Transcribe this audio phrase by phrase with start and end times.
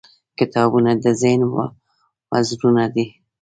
[0.39, 1.41] •کتابونه د ذهن
[2.31, 3.05] وزرونه دي.